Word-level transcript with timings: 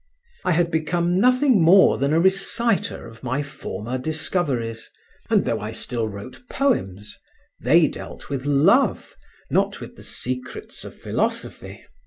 I 0.43 0.53
had 0.53 0.71
become 0.71 1.19
nothing 1.19 1.61
more 1.61 1.99
than 1.99 2.11
a 2.11 2.19
reciter 2.19 3.05
of 3.05 3.21
my 3.21 3.43
former 3.43 3.99
discoveries, 3.99 4.89
and 5.29 5.45
though 5.45 5.59
I 5.59 5.69
still 5.71 6.07
wrote 6.07 6.41
poems, 6.49 7.19
they 7.59 7.87
dealt 7.87 8.27
with 8.27 8.45
love, 8.47 9.15
not 9.51 9.79
with 9.79 9.97
the 9.97 10.01
secrets 10.01 10.83
of 10.83 10.95
philosophy. 10.99 11.85